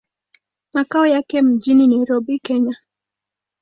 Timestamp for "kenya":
2.39-2.77